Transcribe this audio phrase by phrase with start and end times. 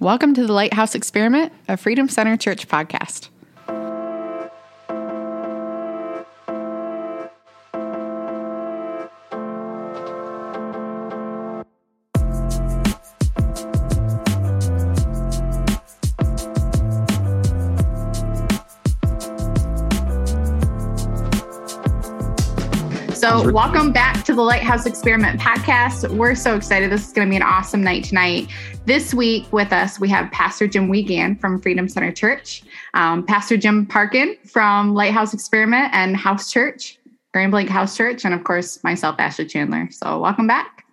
[0.00, 3.28] Welcome to the Lighthouse Experiment, a Freedom Center Church podcast.
[23.50, 26.08] Welcome back to the Lighthouse Experiment podcast.
[26.16, 26.92] We're so excited.
[26.92, 28.48] This is going to be an awesome night tonight.
[28.86, 32.62] This week with us, we have Pastor Jim Wiegand from Freedom Center Church,
[32.94, 37.00] um, Pastor Jim Parkin from Lighthouse Experiment and House Church,
[37.32, 39.88] Grand Blanc House Church, and of course, myself, Ashley Chandler.
[39.90, 40.84] So, welcome back.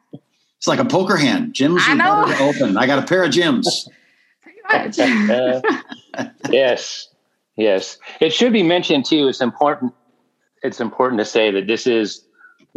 [0.58, 1.54] It's like a poker hand.
[1.54, 2.76] Jim's I to open.
[2.76, 3.88] I got a pair of Jims.
[4.42, 4.98] Pretty much.
[6.50, 7.10] yes,
[7.56, 8.00] yes.
[8.20, 9.28] It should be mentioned too.
[9.28, 9.94] It's important.
[10.64, 12.27] It's important to say that this is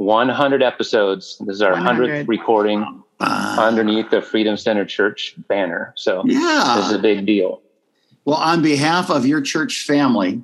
[0.04, 1.36] 100 episodes.
[1.40, 2.08] This is our 100.
[2.24, 5.92] 100th recording Uh, underneath the Freedom Center Church banner.
[5.94, 7.60] So this is a big deal.
[8.24, 10.42] Well, on behalf of your church family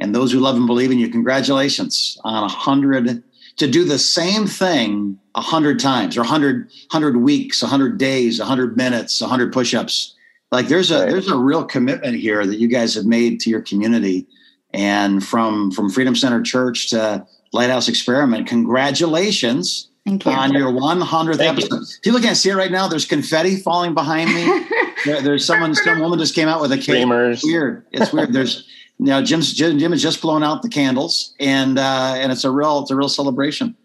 [0.00, 3.22] and those who love and believe in you, congratulations on a hundred
[3.58, 7.98] to do the same thing a hundred times or a hundred hundred weeks, a hundred
[7.98, 10.14] days, a hundred minutes, a hundred push-ups.
[10.50, 11.10] Like there's a Right.
[11.10, 14.26] there's a real commitment here that you guys have made to your community.
[14.72, 20.18] And from from Freedom Center Church to Lighthouse Experiment, congratulations you.
[20.26, 21.66] on your 100th Thank you.
[21.66, 22.02] episode.
[22.02, 22.88] People can't see it right now.
[22.88, 24.64] There's confetti falling behind me.
[25.04, 26.84] There, there's someone, some woman just came out with a cake.
[26.84, 27.36] Streamers.
[27.36, 27.86] It's weird.
[27.92, 28.32] It's weird.
[28.32, 28.66] There's,
[28.98, 32.44] you know, Jim's Jim, Jim has just blown out the candles, and uh, and it's
[32.44, 33.76] a real, it's a real celebration.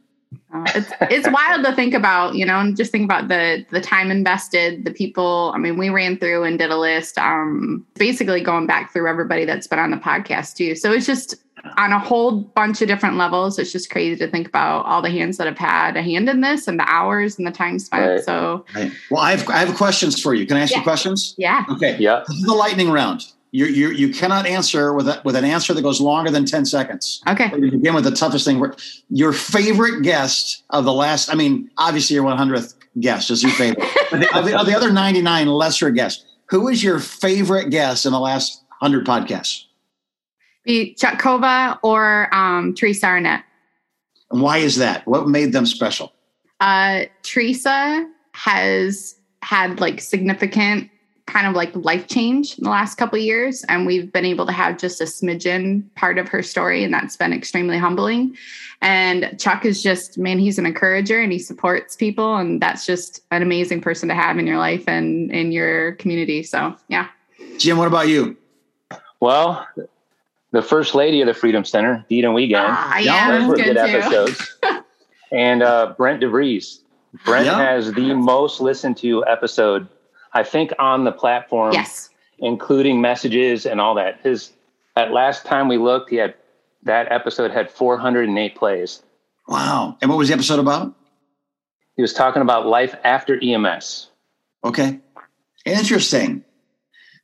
[0.54, 3.82] Uh, it's it's wild to think about, you know, and just think about the the
[3.82, 5.52] time invested, the people.
[5.54, 9.46] I mean, we ran through and did a list, um, basically going back through everybody
[9.46, 10.76] that's been on the podcast too.
[10.76, 11.36] So it's just
[11.78, 13.60] on a whole bunch of different levels.
[13.60, 16.42] It's just crazy to think about all the hands that have had a hand in
[16.42, 18.08] this and the hours and the time spent.
[18.10, 18.24] Right.
[18.24, 18.92] So Right.
[19.10, 20.46] Well, I have I have questions for you.
[20.46, 20.78] Can I ask Yeah.
[20.80, 21.36] you questions?
[21.38, 21.98] yeah, Okay.
[22.00, 22.24] Yeah.
[22.28, 23.26] This is the lightning round.
[23.54, 26.66] You you you cannot answer with a, with an answer that goes longer than ten
[26.66, 27.22] seconds.
[27.28, 27.50] okay.
[27.54, 28.64] We begin with the toughest thing.
[29.10, 33.86] Your favorite guest of the last, I mean, obviously your 100th guest is your favorite.
[34.12, 38.06] But the- of, the, of the other 99 lesser guests, who is your favorite guest
[38.06, 39.66] in the last 100 podcasts?
[40.64, 43.44] Be Chuck Kova or um, Teresa Arnett.
[44.32, 45.06] And why is that?
[45.08, 46.14] What made them special?
[46.60, 50.90] Uh, Teresa has had like significant
[51.26, 54.46] kind of like life change in the last couple of years, and we've been able
[54.46, 58.36] to have just a smidgen part of her story, and that's been extremely humbling.
[58.82, 63.22] And Chuck is just man, he's an encourager and he supports people, and that's just
[63.32, 66.44] an amazing person to have in your life and in your community.
[66.44, 67.08] So yeah,
[67.58, 68.36] Jim, what about you?
[69.20, 69.66] Well,
[70.52, 72.68] the first lady of the Freedom Center, Dina Wiegand.
[72.70, 73.98] ah, Yeah, yeah, Those were that's good good too.
[73.98, 74.58] episodes.
[75.32, 76.80] and uh, Brent DeVries.
[77.26, 77.58] Brent Yeah.
[77.58, 79.88] has the most listened to episode,
[80.34, 81.74] I think, on the platform.
[81.74, 82.10] Yes,
[82.40, 84.20] including messages and all that.
[84.24, 84.52] His
[84.96, 86.34] at last time we looked, he had
[86.84, 89.04] that episode had 408 plays.
[89.48, 89.98] Wow.
[90.02, 90.94] And what was the episode about?
[91.96, 94.10] He was talking about life after EMS.
[94.64, 95.00] Okay.
[95.66, 96.44] Interesting.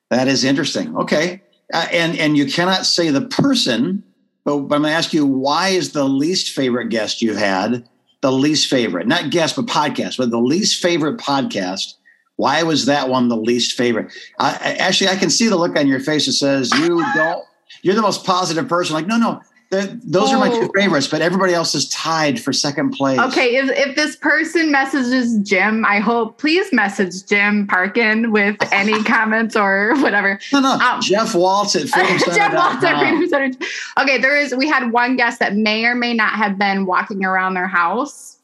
[0.09, 0.95] That is interesting.
[0.97, 1.41] Okay.
[1.73, 4.03] Uh, and and you cannot say the person,
[4.43, 7.87] but, but I'm going to ask you why is the least favorite guest you've had
[8.21, 9.07] the least favorite?
[9.07, 11.95] Not guest, but podcast, but the least favorite podcast.
[12.37, 14.11] Why was that one the least favorite?
[14.39, 17.43] I, I, actually, I can see the look on your face that says you don't.
[17.81, 18.93] You're the most positive person.
[18.93, 19.41] Like, no, no,
[19.71, 23.19] th- those are my two favorites, but everybody else is tied for second place.
[23.19, 29.03] Okay, if, if this person messages Jim, I hope please message Jim Parkin with any
[29.03, 30.39] comments or whatever.
[30.53, 30.73] No, no.
[30.73, 31.87] Um, Jeff Waltz at
[32.35, 33.57] Jeff Waltz at Freedom Center.
[33.99, 34.55] Okay, there is.
[34.55, 38.36] We had one guest that may or may not have been walking around their house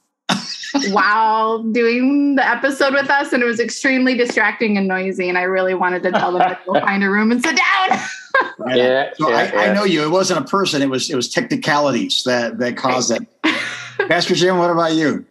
[0.89, 5.29] while doing the episode with us, and it was extremely distracting and noisy.
[5.29, 7.99] And I really wanted to tell them to go find a room and sit down.
[8.57, 8.77] Right.
[8.77, 10.03] Yeah, So yeah, I, I know you.
[10.03, 10.81] It wasn't a person.
[10.81, 13.27] It was it was technicalities that that caused it.
[14.07, 15.25] Pastor Jim, what about you?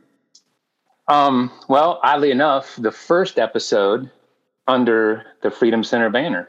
[1.08, 4.10] Um, well, oddly enough, the first episode
[4.68, 6.48] under the Freedom Center banner.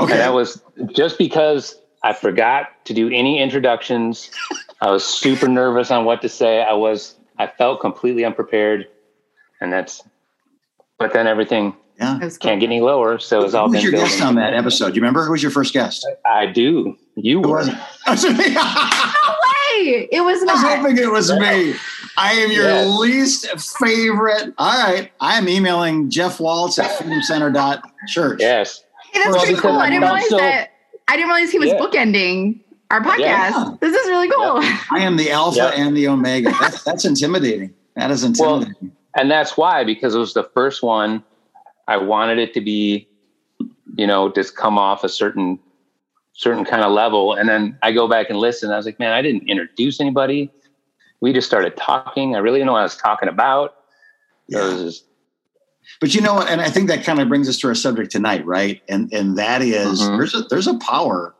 [0.00, 0.12] Okay.
[0.12, 0.62] And that was
[0.92, 4.30] just because I forgot to do any introductions.
[4.80, 6.62] I was super nervous on what to say.
[6.62, 8.86] I was I felt completely unprepared.
[9.60, 10.02] And that's
[10.98, 12.18] but then everything yeah.
[12.20, 12.30] Cool.
[12.40, 13.18] can't get any lower.
[13.18, 14.88] So it's all Who was been your guest on that episode?
[14.90, 16.06] Do you remember who was your first guest?
[16.26, 16.96] I do.
[17.16, 17.56] You Who were.
[18.06, 18.24] was?
[18.24, 19.32] I No
[19.90, 20.08] way!
[20.12, 21.74] It was was hoping it was me.
[22.16, 22.98] I am your Yes.
[22.98, 24.52] least favorite.
[24.58, 25.10] All right.
[25.20, 28.40] I am emailing Jeff Waltz at freedomcenter.church.
[28.40, 28.82] Yes.
[29.12, 29.72] Hey, that's pretty cool.
[29.78, 30.70] I didn't realize so- that.
[31.08, 31.78] I didn't realize he was Yeah.
[31.78, 32.60] bookending
[32.90, 33.18] our podcast.
[33.18, 33.74] Yeah.
[33.80, 34.58] This is really cool.
[34.90, 35.74] I am the alpha Yep.
[35.76, 36.52] and the omega.
[36.60, 37.72] That's, that's intimidating.
[37.96, 38.92] That is intimidating.
[39.16, 41.24] And that's why, because it was the first one,
[41.88, 43.08] I wanted it to be
[43.96, 45.58] you know, just come off a certain
[46.32, 47.34] certain kind of level.
[47.34, 48.70] And then I go back and listen.
[48.70, 50.50] I was like, man, I didn't introduce anybody.
[51.20, 52.34] We just started talking.
[52.34, 53.74] I really didn't know what I was talking about.
[54.48, 54.60] Yeah.
[54.70, 55.04] Just,
[56.00, 56.40] but you know?
[56.40, 58.80] And I think that kind of brings us to our subject tonight, right?
[58.88, 60.16] And and that is, mm-hmm.
[60.16, 61.34] there's a there's a power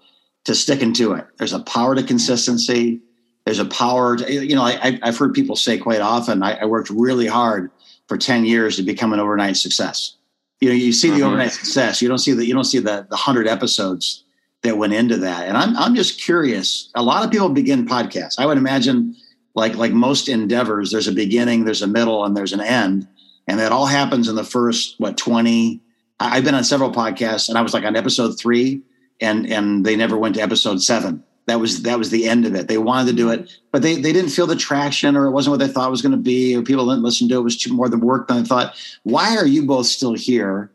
[0.45, 1.27] to sticking to it.
[1.39, 3.01] There's a power to consistency.
[3.45, 6.65] There's a power to, you know, I, have heard people say quite often, I, I,
[6.67, 7.71] worked really hard
[8.07, 10.17] for 10 years to become an overnight success.
[10.61, 11.27] You know, you see the mm-hmm.
[11.27, 12.03] overnight success.
[12.03, 14.25] You don't see the, you don't see the, the hundred episodes
[14.63, 15.49] that went into that.
[15.49, 16.91] And I'm, I'm just curious.
[16.95, 18.39] A lot of people begin podcasts.
[18.39, 19.17] I would imagine
[19.55, 23.09] like, like most endeavors, there's a beginning, there's a middle, and there's an end.
[23.49, 25.81] And that all happens in the first, what, 20,
[26.21, 28.83] I've been on several podcasts and I was like on episode three
[29.21, 31.23] and and they never went to episode seven.
[31.47, 32.69] That was that was the end of it.
[32.69, 35.53] They wanted to do it, but they they didn't feel the traction, or it wasn't
[35.53, 37.39] what they thought it was going to be, or people didn't listen to it.
[37.39, 38.77] It was too more than work than I thought.
[39.03, 40.71] Why are you both still here?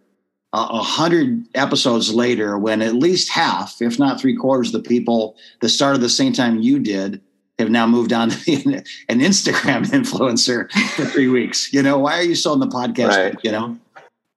[0.53, 5.36] A hundred episodes later, when at least half, if not three quarters, of the people
[5.59, 7.19] that started the same time you did
[7.59, 8.75] have now moved on to be
[9.09, 11.74] an Instagram influencer for three weeks.
[11.74, 13.09] You know, why are you still in the podcast?
[13.09, 13.36] Right.
[13.44, 13.77] You know,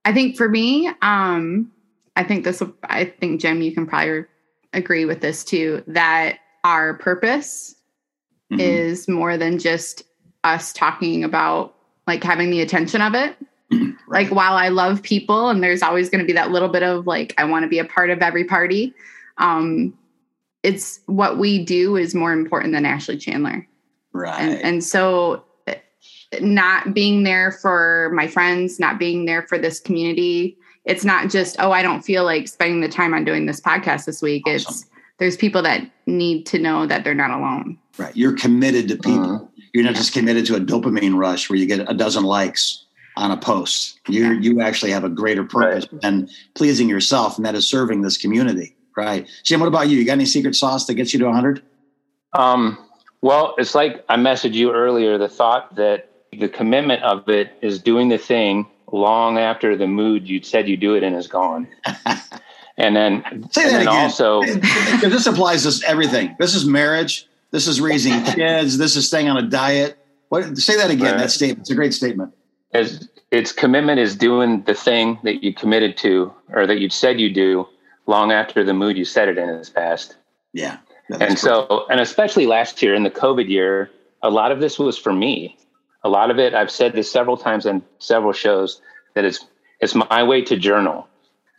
[0.04, 1.70] I think for me, um,
[2.18, 4.24] I think this I think, Jim, you can probably
[4.72, 7.76] agree with this too that our purpose
[8.52, 8.60] mm-hmm.
[8.60, 10.02] is more than just
[10.42, 11.76] us talking about
[12.08, 13.36] like having the attention of it.
[13.70, 13.94] right.
[14.08, 17.06] Like, while I love people and there's always going to be that little bit of
[17.06, 18.92] like, I want to be a part of every party,
[19.36, 19.96] um,
[20.64, 23.64] it's what we do is more important than Ashley Chandler.
[24.12, 24.40] Right.
[24.40, 25.76] And, and so, eh,
[26.40, 30.57] not being there for my friends, not being there for this community,
[30.88, 34.06] it's not just oh i don't feel like spending the time on doing this podcast
[34.06, 34.42] this week.
[34.46, 34.72] Awesome.
[34.72, 34.86] it's
[35.18, 37.76] there's people that need to know that they're not alone.
[37.98, 38.16] Right.
[38.16, 39.34] You're committed to people.
[39.34, 39.98] Uh, you're not yeah.
[39.98, 42.84] just committed to a dopamine rush where you get a dozen likes
[43.16, 44.00] on a post.
[44.08, 44.40] You yeah.
[44.40, 46.02] you actually have a greater purpose right.
[46.02, 48.76] than pleasing yourself and that is serving this community.
[48.96, 49.28] Right.
[49.44, 49.98] Jim what about you?
[49.98, 51.62] You got any secret sauce that gets you to 100
[52.34, 52.76] um
[53.22, 57.80] well it's like i messaged you earlier the thought that the commitment of it is
[57.80, 61.68] doing the thing long after the mood you said you do it in is gone.
[62.76, 63.88] and then, Say that and again.
[63.88, 64.42] also,
[65.02, 66.36] this applies to everything.
[66.38, 67.26] This is marriage.
[67.50, 68.78] This is raising kids.
[68.78, 69.98] This is staying on a diet.
[70.28, 70.58] What?
[70.58, 71.12] Say that again.
[71.12, 71.18] Right.
[71.18, 71.60] That statement.
[71.60, 72.34] It's a great statement.
[72.72, 77.20] As its commitment is doing the thing that you committed to, or that you said
[77.20, 77.66] you do,
[78.06, 80.16] long after the mood you said it in is past.
[80.52, 80.78] Yeah.
[81.10, 83.90] And so, and especially last year in the COVID year,
[84.22, 85.56] a lot of this was for me
[86.04, 86.54] a lot of it.
[86.54, 88.80] I've said this several times on several shows
[89.14, 89.44] that it's
[89.80, 91.08] it's my way to journal.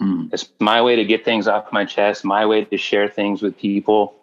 [0.02, 0.30] Mm.
[0.32, 3.58] it's my way to get things off my chest my way to share things with
[3.58, 4.16] people.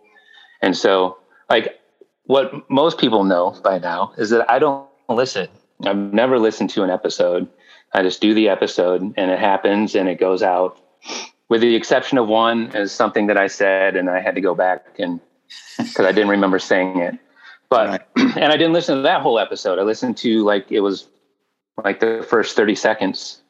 [0.62, 1.18] And so
[1.50, 1.78] like
[2.24, 5.48] what most people know by now is that i don't listen.
[5.84, 7.46] I've never listened to an episode.
[7.92, 10.80] I just do the episode and it happens and it goes out.
[11.50, 14.54] With the exception of one is something that i said and i had to go
[14.54, 15.20] back and
[15.76, 17.18] because i didn't remember saying it
[17.68, 18.00] but right.
[18.36, 19.78] and I didn't listen to that whole episode.
[19.78, 21.08] I listened to like it was
[21.82, 23.42] like the first 30 seconds.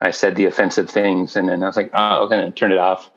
[0.00, 2.78] I said the offensive things and then I was like, oh, okay, and turned it
[2.78, 3.10] off.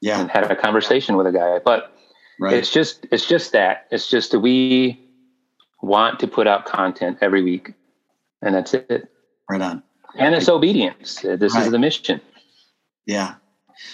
[0.00, 0.20] Yeah.
[0.20, 1.58] And had a conversation with a guy.
[1.64, 1.92] But
[2.40, 2.54] right.
[2.54, 3.86] it's just it's just that.
[3.90, 5.00] It's just that we
[5.82, 7.74] want to put out content every week.
[8.42, 9.08] And that's it.
[9.48, 9.82] Right on.
[10.16, 11.20] And it's obedience.
[11.22, 11.64] This right.
[11.64, 12.20] is the mission.
[13.06, 13.34] Yeah.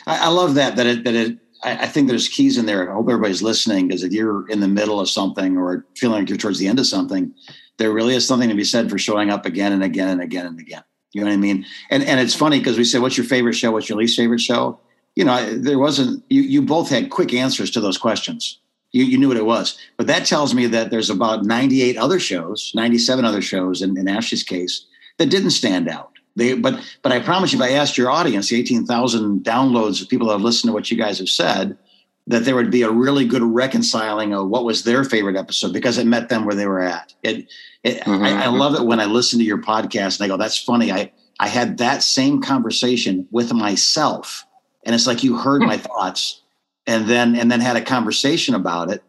[0.06, 2.90] I, I love that that it that it I, I, think there's keys in there.
[2.90, 6.28] I hope everybody's listening because if you're in the middle of something or feeling like
[6.28, 7.34] you're towards the end of something,
[7.78, 10.46] there really is something to be said for showing up again and again and again
[10.46, 10.82] and again.
[11.12, 11.64] You know what I mean?
[11.90, 13.70] And and it's funny because we say, "What's your favorite show?
[13.70, 14.80] What's your least favorite show?"
[15.14, 16.24] You know, there wasn't.
[16.28, 18.58] You you both had quick answers to those questions.
[18.90, 22.18] You you knew what it was, but that tells me that there's about 98 other
[22.18, 24.86] shows, 97 other shows in, in Ashley's case
[25.18, 26.13] that didn't stand out.
[26.36, 30.02] They, but but I promise you, if I asked your audience, the eighteen thousand downloads
[30.02, 31.78] of people that have listened to what you guys have said,
[32.26, 35.98] that there would be a really good reconciling of what was their favorite episode because
[35.98, 37.12] it met them where they were at.
[37.22, 37.48] It,
[37.82, 38.24] it mm-hmm.
[38.24, 40.90] I, I, love it when I listen to your podcast and I go, "That's funny."
[40.90, 44.44] I I had that same conversation with myself,
[44.84, 46.42] and it's like you heard my thoughts,
[46.86, 49.02] and then and then had a conversation about it,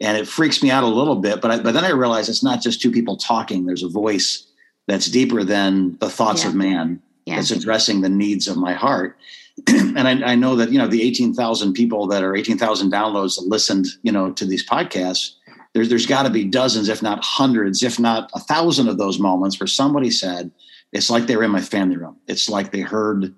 [0.00, 1.40] and it freaks me out a little bit.
[1.40, 3.66] But I, but then I realize it's not just two people talking.
[3.66, 4.46] There's a voice
[4.86, 6.48] that's deeper than the thoughts yeah.
[6.48, 7.36] of man yeah.
[7.36, 9.16] that's addressing the needs of my heart
[9.68, 13.46] and I, I, know that you know the 18,000 people that are 18,000 downloads that
[13.46, 15.34] listened you know to these podcasts
[15.74, 19.18] there's there's got to be dozens if not hundreds if not a thousand of those
[19.18, 20.50] moments where somebody said
[20.92, 23.34] it's like they were in my family room it's like they heard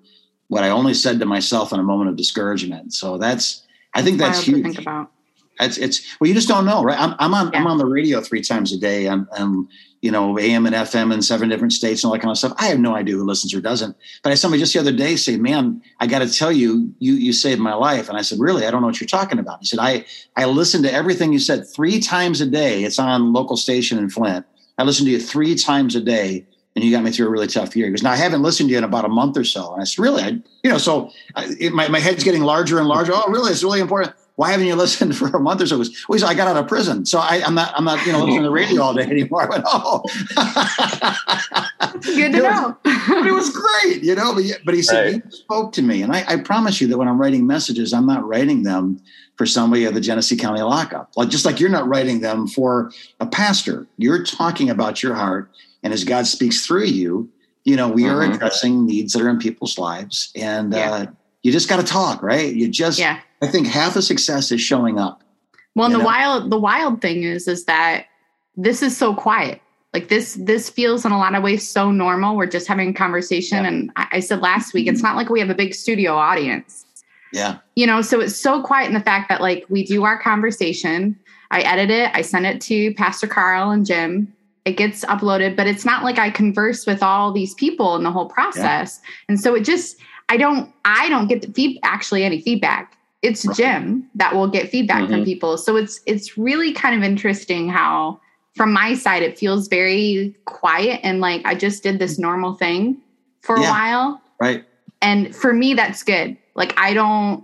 [0.47, 4.17] what I only said to myself in a moment of discouragement so that's I think
[4.17, 4.77] that's huge.
[5.59, 6.99] It's it's well, you just don't know, right?
[6.99, 7.59] I'm, I'm on yeah.
[7.59, 9.07] I'm on the radio three times a day.
[9.07, 9.69] I'm, I'm
[10.01, 12.53] you know AM and FM in seven different states and all that kind of stuff.
[12.57, 13.95] I have no idea who listens or doesn't.
[14.23, 16.93] But I had somebody just the other day say, "Man, I got to tell you,
[16.97, 18.65] you you saved my life." And I said, "Really?
[18.65, 20.05] I don't know what you're talking about." He said, "I
[20.35, 22.83] I listen to everything you said three times a day.
[22.83, 24.45] It's on local station in Flint.
[24.79, 27.45] I listen to you three times a day." and you got me through a really
[27.45, 27.85] tough year.
[27.85, 29.73] He goes, now I haven't listened to you in about a month or so.
[29.73, 30.23] And I said, really?
[30.23, 30.27] I,
[30.63, 33.11] you know, so I, it, my, my head's getting larger and larger.
[33.13, 33.51] Oh, really?
[33.51, 35.75] It's really important why haven't you listened for a month or so?
[35.75, 38.11] It was, well, I got out of prison, so I, am not, I'm not, you
[38.11, 39.43] know, listening to the radio all day anymore.
[39.43, 40.01] I went, oh,
[42.01, 42.77] good to it know.
[42.83, 44.33] Was, it was great, you know.
[44.33, 45.23] But, but he said right.
[45.23, 48.07] he spoke to me, and I, I, promise you that when I'm writing messages, I'm
[48.07, 48.99] not writing them
[49.35, 51.11] for somebody at the Genesee County lockup.
[51.15, 55.51] Like just like you're not writing them for a pastor, you're talking about your heart,
[55.83, 57.29] and as God speaks through you,
[57.65, 58.15] you know, we mm-hmm.
[58.15, 60.91] are addressing needs that are in people's lives, and yeah.
[60.91, 61.05] uh,
[61.43, 62.53] you just got to talk, right?
[62.53, 65.21] You just yeah I think half of success is showing up.
[65.75, 66.05] Well, the know?
[66.05, 68.05] wild the wild thing is is that
[68.55, 69.61] this is so quiet.
[69.93, 72.37] Like this this feels in a lot of ways so normal.
[72.37, 73.67] We're just having a conversation, yeah.
[73.67, 76.85] and I, I said last week, it's not like we have a big studio audience.
[77.33, 80.19] Yeah, you know, so it's so quiet in the fact that like we do our
[80.19, 81.19] conversation.
[81.51, 82.09] I edit it.
[82.13, 84.33] I send it to Pastor Carl and Jim.
[84.65, 88.11] It gets uploaded, but it's not like I converse with all these people in the
[88.11, 88.99] whole process.
[89.03, 89.09] Yeah.
[89.29, 89.97] And so it just,
[90.29, 93.57] I don't, I don't get the feed, actually any feedback it's right.
[93.57, 95.13] Jim that will get feedback mm-hmm.
[95.13, 95.57] from people.
[95.57, 98.19] So it's it's really kind of interesting how
[98.55, 103.01] from my side it feels very quiet and like I just did this normal thing
[103.41, 103.67] for yeah.
[103.67, 104.21] a while.
[104.39, 104.65] Right.
[105.01, 106.37] And for me that's good.
[106.53, 107.43] Like I don't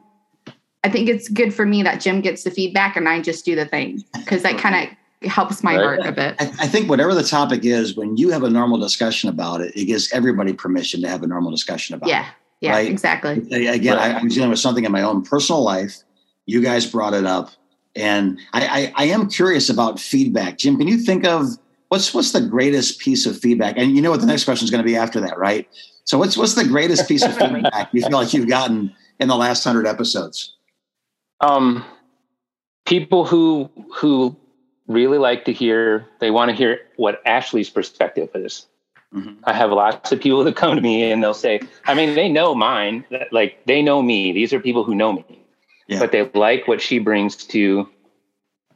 [0.84, 3.56] I think it's good for me that Jim gets the feedback and I just do
[3.56, 6.06] the thing because that kind of helps my right.
[6.06, 6.36] a bit.
[6.40, 9.76] I, I, think whatever the topic is, when you have a normal discussion about it,
[9.76, 12.22] it gives everybody permission to have a normal discussion about yeah.
[12.22, 12.34] it.
[12.62, 12.90] Yeah, right?
[12.90, 13.34] exactly.
[13.68, 14.16] Again, right.
[14.16, 15.98] I, am dealing with something in my own personal life.
[16.46, 17.52] You guys brought it up,
[17.96, 20.58] and I, I, I am curious about feedback.
[20.58, 21.58] Jim, can you think of
[21.90, 23.76] what's what's the greatest piece of feedback?
[23.78, 25.68] And you know what the next question is going to be after that, right?
[26.06, 29.36] So what's what's the greatest piece of feedback you feel like you've gotten in the
[29.36, 30.56] last hundred episodes?
[31.42, 31.86] Um,
[32.86, 34.36] people who who
[34.88, 38.66] really like to hear they want to hear what Ashley's perspective is.
[39.14, 39.44] Mm-hmm.
[39.44, 42.30] I have lots of people that come to me and they'll say, I mean, they
[42.30, 44.32] know mine, like they know me.
[44.32, 45.46] These are people who know me,
[45.88, 46.00] yeah.
[46.00, 47.90] but they like what she brings to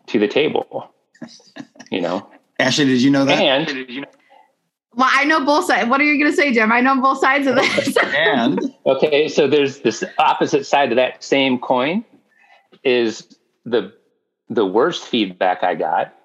[0.07, 0.89] to the table.
[1.91, 3.39] You know, Ashley, did you know that?
[3.39, 4.07] And did you know?
[4.95, 5.87] Well, I know both sides.
[5.87, 6.71] What are you going to say, Jim?
[6.71, 7.95] I know both sides of this.
[8.15, 12.03] and okay, so there's this opposite side of that same coin.
[12.83, 13.93] Is the
[14.49, 16.15] the worst feedback I got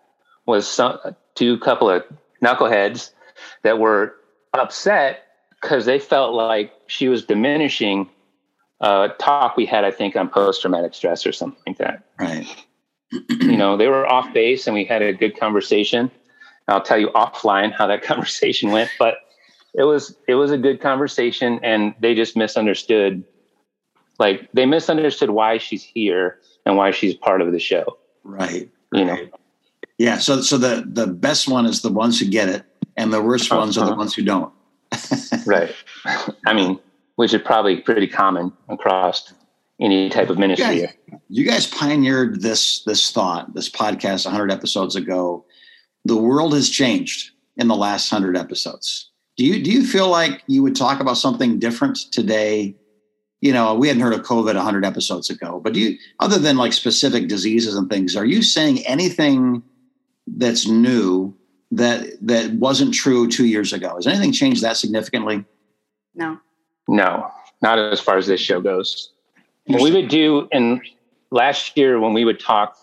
[0.46, 0.98] was some
[1.34, 2.02] two couple of
[2.42, 3.10] knuckleheads
[3.62, 4.14] that were
[4.54, 5.24] upset
[5.60, 8.08] because they felt like she was diminishing
[8.80, 12.04] uh, talk we had, I think, on post traumatic stress or something like that.
[12.18, 12.46] Right.
[13.10, 16.10] you know, they were off base and we had a good conversation.
[16.68, 19.16] I'll tell you offline how that conversation went, but
[19.74, 23.24] it was it was a good conversation and they just misunderstood
[24.18, 27.98] like they misunderstood why she's here and why she's part of the show.
[28.24, 28.70] Right.
[28.92, 29.28] You know.
[29.98, 32.64] Yeah, so so the the best one is the ones who get it
[32.98, 33.60] and the worst uh-huh.
[33.60, 34.52] ones are the ones who don't.
[35.46, 35.74] right.
[36.46, 36.78] I mean,
[37.16, 39.32] which is probably pretty common across
[39.80, 40.80] any type of ministry.
[40.80, 40.94] You guys,
[41.28, 45.44] you guys pioneered this this thought, this podcast 100 episodes ago.
[46.04, 49.10] The world has changed in the last 100 episodes.
[49.36, 52.74] Do you do you feel like you would talk about something different today?
[53.40, 56.56] You know, we hadn't heard of COVID 100 episodes ago, but do you other than
[56.56, 59.62] like specific diseases and things, are you saying anything
[60.26, 61.36] that's new
[61.70, 63.94] that that wasn't true two years ago.
[63.96, 65.44] Has anything changed that significantly?
[66.14, 66.38] No.
[66.88, 69.12] No, not as far as this show goes.
[69.66, 70.80] What we would do in
[71.30, 72.76] last year when we would talk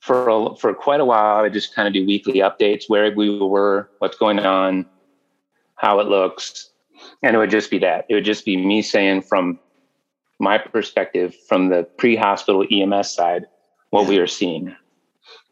[0.00, 3.12] for a, for quite a while, I would just kind of do weekly updates where
[3.14, 4.86] we were, what's going on,
[5.74, 6.70] how it looks,
[7.22, 8.06] and it would just be that.
[8.08, 9.58] It would just be me saying from
[10.38, 13.46] my perspective, from the pre-hospital EMS side,
[13.90, 14.08] what yeah.
[14.08, 14.74] we are seeing.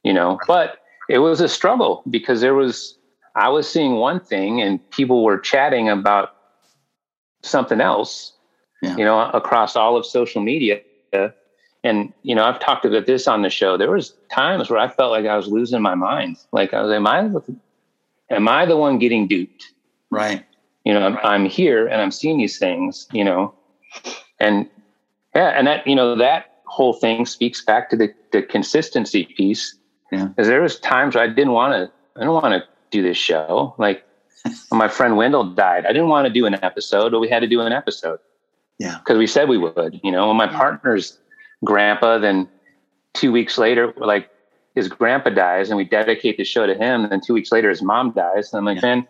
[0.02, 2.98] You know, but it was a struggle because there was
[3.34, 6.34] I was seeing one thing and people were chatting about
[7.42, 8.32] something else,
[8.82, 8.96] yeah.
[8.96, 10.80] you know, across all of social media.
[11.84, 13.76] And you know, I've talked about this on the show.
[13.76, 16.38] There was times where I felt like I was losing my mind.
[16.50, 17.30] Like I was, am I,
[18.30, 19.72] am I the one getting duped?
[20.10, 20.44] Right.
[20.84, 23.06] You know, I'm, I'm here and I'm seeing these things.
[23.12, 23.54] You know,
[24.40, 24.68] and
[25.34, 29.76] yeah, and that you know that whole thing speaks back to the the consistency piece
[30.12, 30.26] yeah.
[30.26, 32.20] Because there was times where I didn't want to.
[32.20, 33.74] I don't want to do this show.
[33.78, 34.04] Like
[34.72, 35.86] my friend Wendell died.
[35.86, 38.18] I didn't want to do an episode, but we had to do an episode.
[38.78, 38.98] Yeah.
[38.98, 40.00] Because we said we would.
[40.02, 41.18] You know, when my partner's
[41.64, 42.48] grandpa then
[43.14, 44.30] two weeks later, like
[44.74, 47.02] his grandpa dies and we dedicate the show to him.
[47.02, 48.52] And then two weeks later, his mom dies.
[48.52, 49.08] And I'm like, man,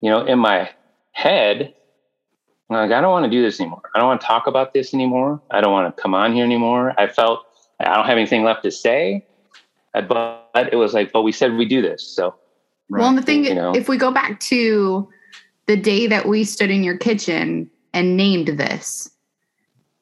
[0.00, 0.70] you know, in my
[1.12, 1.74] head,
[2.68, 3.82] I'm like, I don't want to do this anymore.
[3.94, 5.40] I don't want to talk about this anymore.
[5.50, 6.94] I don't want to come on here anymore.
[6.98, 7.44] I felt
[7.78, 9.24] I don't have anything left to say.
[10.00, 12.06] But it was like, but we said we do this.
[12.06, 12.34] So,
[12.88, 13.00] right.
[13.00, 15.08] well, and the thing, you know, if we go back to
[15.66, 19.10] the day that we stood in your kitchen and named this,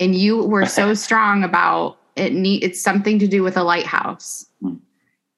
[0.01, 4.47] and you were so strong about it, need, it's something to do with a lighthouse.
[4.61, 4.75] Hmm.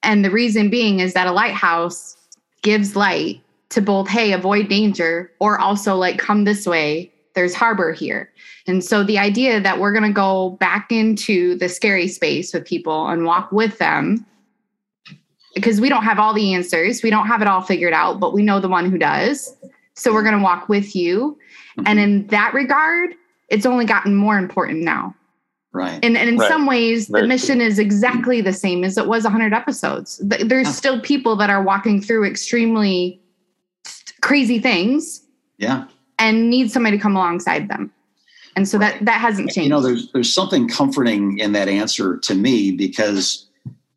[0.03, 2.17] And the reason being is that a lighthouse
[2.63, 7.93] gives light to both, hey, avoid danger, or also like, come this way, there's harbor
[7.93, 8.31] here.
[8.67, 12.65] And so the idea that we're going to go back into the scary space with
[12.65, 14.25] people and walk with them
[15.57, 17.03] because we don't have all the answers.
[17.03, 19.57] We don't have it all figured out, but we know the one who does.
[19.95, 21.39] So we're going to walk with you.
[21.79, 21.83] Mm-hmm.
[21.87, 23.15] And in that regard,
[23.49, 25.15] it's only gotten more important now.
[25.73, 25.99] Right.
[26.03, 26.49] And, and in right.
[26.49, 30.21] some ways, the mission is exactly the same as it was 100 episodes.
[30.23, 33.21] There's still people that are walking through extremely
[34.21, 35.23] crazy things.
[35.59, 35.87] Yeah.
[36.19, 37.93] And need somebody to come alongside them.
[38.57, 39.65] And so that that hasn't changed.
[39.65, 43.46] You know, there's there's something comforting in that answer to me because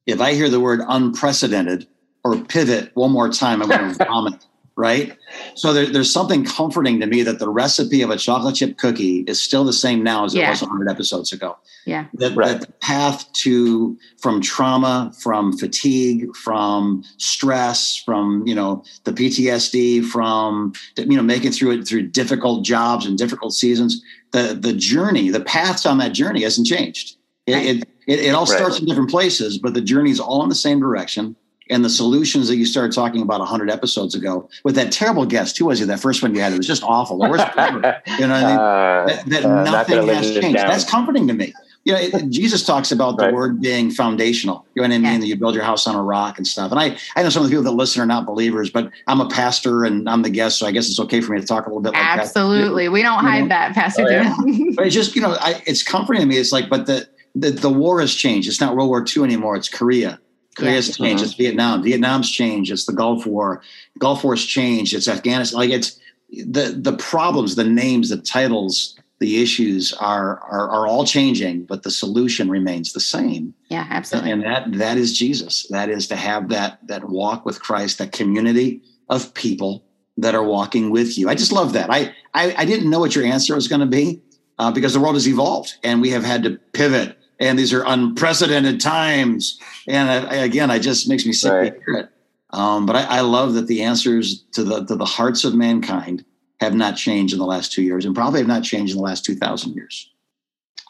[0.09, 1.87] if I hear the word unprecedented
[2.23, 4.45] or pivot one more time, I'm going to vomit.
[4.75, 5.17] Right.
[5.55, 9.25] So there, there's something comforting to me that the recipe of a chocolate chip cookie
[9.27, 10.51] is still the same now as it yeah.
[10.51, 11.57] was 100 episodes ago.
[11.85, 12.05] Yeah.
[12.13, 12.47] That, right.
[12.47, 20.05] that the path to from trauma, from fatigue, from stress, from you know the PTSD,
[20.05, 24.01] from you know making through it through difficult jobs and difficult seasons.
[24.31, 27.17] The the journey, the paths on that journey hasn't changed.
[27.49, 28.81] It, it, it, it all starts right.
[28.81, 31.35] in different places, but the journey is all in the same direction.
[31.71, 35.55] And the solutions that you started talking about 100 episodes ago with that terrible guest,
[35.59, 35.85] who was he?
[35.85, 37.19] That first one you had, it was just awful.
[37.21, 38.27] you know what I mean?
[38.27, 40.57] Uh, that, that uh, nothing has changed.
[40.57, 41.53] That's comforting to me.
[41.85, 43.33] You know, it, Jesus talks about the right.
[43.33, 44.65] word being foundational.
[44.73, 45.13] You know what I mean?
[45.13, 45.19] Yeah.
[45.19, 46.71] That you build your house on a rock and stuff.
[46.71, 49.21] And I, I know some of the people that listen are not believers, but I'm
[49.21, 51.67] a pastor and I'm the guest, so I guess it's okay for me to talk
[51.67, 52.19] a little bit like that.
[52.19, 52.85] Absolutely.
[52.85, 52.91] that.
[52.91, 53.49] We don't you hide know?
[53.49, 54.35] that, Pastor oh, yeah.
[54.75, 56.37] but it's just, you know, I, it's comforting to me.
[56.37, 58.47] It's like, but the the, the war has changed.
[58.47, 59.55] It's not World War II anymore.
[59.55, 60.19] It's Korea.
[60.55, 61.05] Korea's yeah.
[61.05, 61.23] changed.
[61.23, 61.83] It's Vietnam.
[61.83, 62.71] Vietnam's changed.
[62.71, 63.61] It's the Gulf War.
[63.97, 64.93] Gulf War's changed.
[64.93, 65.59] It's Afghanistan.
[65.59, 65.99] Like it's
[66.31, 71.83] the the problems, the names, the titles, the issues are are, are all changing, but
[71.83, 73.53] the solution remains the same.
[73.69, 74.31] Yeah, absolutely.
[74.31, 75.67] And that that is Jesus.
[75.69, 79.83] That is to have that that walk with Christ, that community of people
[80.17, 81.29] that are walking with you.
[81.29, 81.89] I just love that.
[81.89, 84.21] I I, I didn't know what your answer was going to be
[84.57, 87.83] uh, because the world has evolved and we have had to pivot and these are
[87.85, 89.59] unprecedented times.
[89.87, 91.73] And I, again, it just makes me sick right.
[91.73, 92.09] to hear it.
[92.51, 96.25] Um, but I, I, love that the answers to the to the hearts of mankind
[96.59, 99.03] have not changed in the last two years, and probably have not changed in the
[99.03, 100.09] last two thousand years.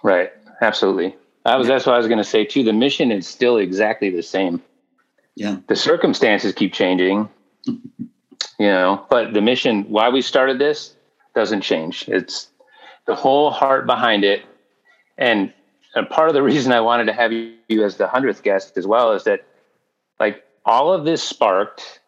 [0.02, 0.32] Right.
[0.62, 1.18] Absolutely.
[1.46, 1.68] I was.
[1.68, 2.64] That's what I was going to say too.
[2.64, 4.62] The mission is still exactly the same.
[5.36, 5.58] Yeah.
[5.68, 7.28] The circumstances keep changing.
[7.66, 7.80] you
[8.60, 10.96] know, but the mission, why we started this,
[11.36, 12.08] doesn't change.
[12.08, 12.48] It's
[13.06, 14.46] the whole heart behind it,
[15.18, 15.54] and
[16.00, 18.88] and part of the reason I wanted to have you, as the hundredth guest as
[18.88, 19.46] well is that
[20.20, 22.00] like all of this sparked.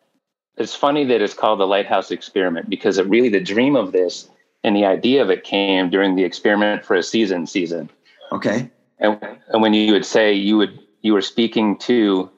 [0.58, 4.30] It's funny that it's called the Lighthouse Experiment because it really the dream of this
[4.64, 7.90] and the idea of it came during the experiment for a season season.
[8.32, 8.70] Okay.
[9.00, 12.30] And, and when you would say you would you were speaking to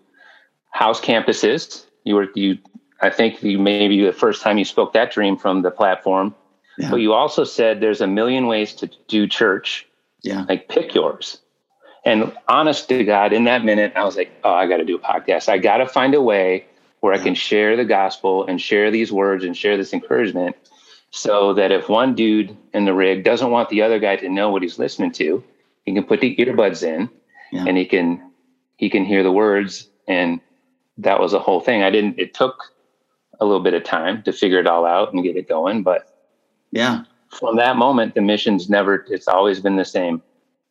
[0.71, 2.57] house campuses, you were you
[3.01, 6.33] I think you maybe the first time you spoke that dream from the platform.
[6.77, 6.89] Yeah.
[6.89, 9.87] But you also said there's a million ways to do church
[10.23, 10.45] yeah.
[10.47, 11.39] Like pick yours.
[12.05, 14.95] And honest to God, in that minute, I was like, oh, I got to do
[14.95, 15.47] a podcast.
[15.47, 16.65] I got to find a way
[16.99, 20.55] where I can share the gospel and share these words and share this encouragement
[21.11, 24.49] so that if one dude in the rig doesn't want the other guy to know
[24.49, 25.43] what he's listening to,
[25.85, 27.09] he can put the earbuds in
[27.51, 27.65] yeah.
[27.67, 28.31] and he can
[28.77, 30.39] he can hear the words and
[30.97, 31.83] that was the whole thing.
[31.83, 32.55] I didn't it took
[33.39, 36.07] a little bit of time to figure it all out and get it going, but
[36.71, 40.21] yeah from that moment, the mission's never, it's always been the same,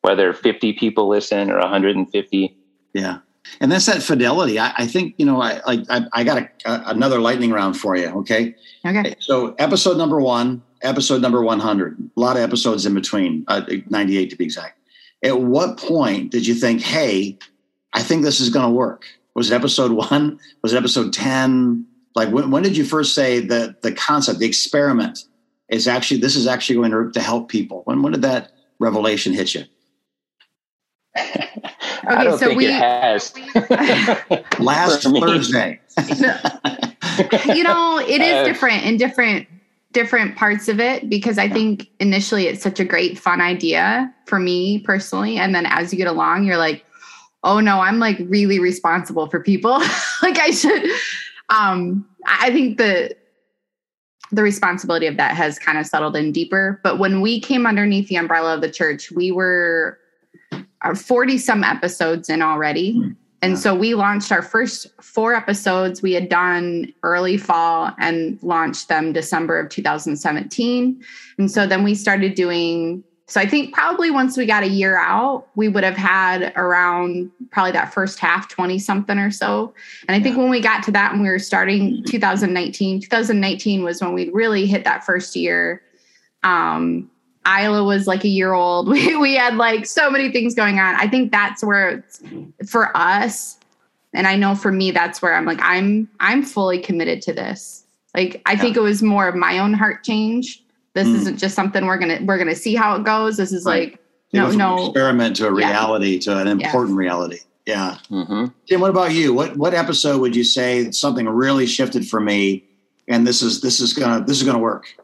[0.03, 2.57] whether 50 people listen or 150.
[2.93, 3.19] Yeah.
[3.61, 4.59] And that's that fidelity.
[4.59, 7.77] I, I think, you know, I like, I, I, got a, a, another lightning round
[7.77, 8.07] for you.
[8.21, 8.55] Okay.
[8.87, 9.15] Okay.
[9.19, 14.31] So episode number one, episode number 100, a lot of episodes in between, uh, 98
[14.31, 14.79] to be exact.
[15.25, 17.39] At what point did you think, Hey,
[17.93, 19.07] I think this is going to work?
[19.35, 20.39] Was it episode one?
[20.63, 21.87] Was it episode 10?
[22.15, 25.25] Like when, when did you first say that the concept, the experiment
[25.69, 27.83] is actually this is actually going to, to help people.
[27.87, 29.65] When when did that revelation hit you?
[31.17, 31.61] Okay,
[32.07, 33.35] I don't so think we, it has.
[34.59, 35.81] Last Thursday.
[37.55, 39.47] you know, it is uh, different in different
[39.93, 44.39] different parts of it because I think initially it's such a great fun idea for
[44.39, 46.85] me personally, and then as you get along, you're like,
[47.45, 49.73] oh no, I'm like really responsible for people.
[50.23, 50.85] like I should.
[51.51, 53.15] Um, I think the
[54.33, 56.81] the responsibility of that has kind of settled in deeper.
[56.83, 59.99] But when we came underneath the umbrella of the church, we were
[60.95, 62.95] 40 some episodes in already.
[62.95, 63.13] Hmm.
[63.43, 66.01] And so we launched our first four episodes.
[66.01, 71.03] We had done early fall and launched them December of 2017.
[71.39, 74.99] And so then we started doing so I think probably once we got a year
[74.99, 79.73] out, we would have had around probably that first half 20 something or so.
[80.07, 84.03] And I think when we got to that and we were starting 2019, 2019 was
[84.03, 85.81] when we really hit that first year.
[86.43, 87.11] Um,
[87.47, 88.89] Isla was like a year old.
[88.93, 90.95] We, we had like so many things going on.
[90.97, 92.23] I think that's where it's
[92.69, 93.59] for us,
[94.13, 97.85] and I know for me, that's where I'm like, I'm, I'm fully committed to this.
[98.15, 98.61] Like, I yeah.
[98.61, 100.63] think it was more of my own heart change
[100.95, 101.15] this mm.
[101.15, 103.37] isn't just something we're gonna we're gonna see how it goes.
[103.37, 103.91] This is right.
[103.91, 104.01] like
[104.33, 106.21] no no experiment to a reality yeah.
[106.21, 107.39] to an important reality.
[107.67, 107.99] Yeah.
[108.11, 108.47] Mm-hmm.
[108.67, 109.33] Tim, what about you?
[109.33, 112.65] What what episode would you say something really shifted for me,
[113.09, 114.95] and this is this is gonna this is gonna work?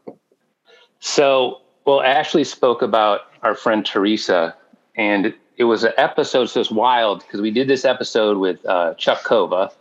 [0.99, 4.55] So, well, Ashley spoke about our friend Teresa,
[4.95, 8.93] and it was an episode so it's wild because we did this episode with uh,
[8.93, 9.71] Chuck Kova,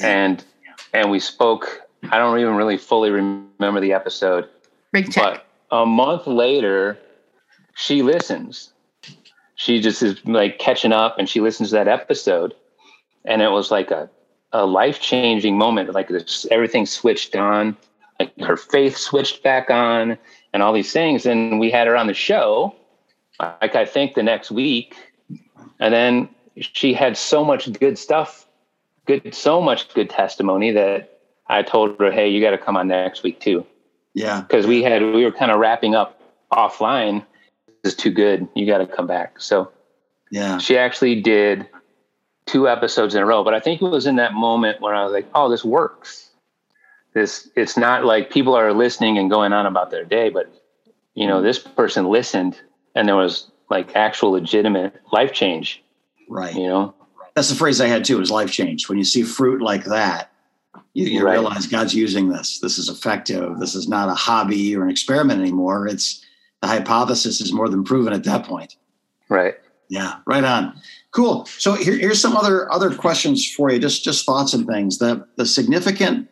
[0.00, 0.44] and
[0.92, 1.82] and we spoke.
[2.10, 4.48] I don't even really fully remember the episode,
[4.90, 5.44] Big check.
[5.70, 6.98] But a month later,
[7.76, 8.72] she listens.
[9.54, 12.54] She just is like catching up and she listens to that episode.
[13.24, 14.10] And it was like a,
[14.52, 15.92] a life changing moment.
[15.92, 17.76] Like this, everything switched on,
[18.18, 20.18] like her faith switched back on,
[20.54, 21.26] and all these things.
[21.26, 22.74] And we had her on the show,
[23.38, 24.96] like I think the next week.
[25.80, 28.46] And then she had so much good stuff,
[29.06, 32.88] good, so much good testimony that I told her, hey, you got to come on
[32.88, 33.66] next week too.
[34.14, 34.40] Yeah.
[34.42, 36.20] Because we had, we were kind of wrapping up
[36.52, 37.26] offline.
[37.82, 38.48] This is too good.
[38.54, 39.40] You got to come back.
[39.40, 39.70] So,
[40.30, 40.58] yeah.
[40.58, 41.68] She actually did
[42.46, 45.02] two episodes in a row, but I think it was in that moment where I
[45.02, 46.30] was like, oh, this works.
[47.14, 50.52] This, it's not like people are listening and going on about their day, but,
[51.14, 52.60] you know, this person listened
[52.94, 55.82] and there was like actual legitimate life change.
[56.28, 56.54] Right.
[56.54, 56.94] You know,
[57.34, 58.88] that's the phrase I had too is life change.
[58.88, 60.30] When you see fruit like that,
[60.92, 61.32] you, you right.
[61.32, 62.60] realize God's using this.
[62.60, 63.58] This is effective.
[63.58, 65.86] This is not a hobby or an experiment anymore.
[65.86, 66.24] It's
[66.62, 68.76] the hypothesis is more than proven at that point.
[69.28, 69.54] Right.
[69.88, 70.16] Yeah.
[70.26, 70.80] Right on.
[71.10, 71.46] Cool.
[71.46, 73.78] So here, here's some other other questions for you.
[73.78, 74.98] Just just thoughts and things.
[74.98, 76.28] The the significant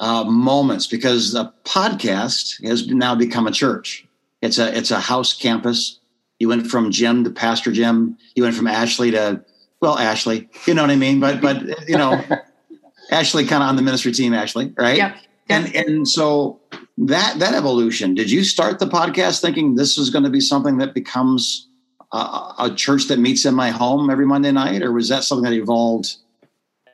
[0.00, 4.06] uh, moments because the podcast has now become a church.
[4.42, 6.00] It's a it's a house campus.
[6.38, 8.16] You went from Jim to Pastor Jim.
[8.34, 9.44] You went from Ashley to
[9.80, 10.48] well Ashley.
[10.66, 11.20] You know what I mean.
[11.20, 12.24] But but you know
[13.10, 14.96] Ashley kind of on the ministry team, Ashley, right?
[14.96, 15.16] Yep.
[15.50, 16.60] And and so
[16.96, 18.14] that that evolution.
[18.14, 21.68] Did you start the podcast thinking this is going to be something that becomes
[22.12, 25.44] a, a church that meets in my home every Monday night, or was that something
[25.44, 26.16] that evolved?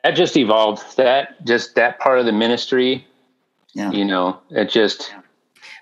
[0.06, 0.96] That just evolved.
[0.98, 3.04] That just that part of the ministry.
[3.74, 3.90] Yeah.
[3.90, 5.12] You know, it just.